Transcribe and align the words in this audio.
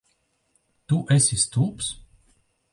Tu 0.87 0.97
esi 1.17 1.39
stulbs? 1.45 1.93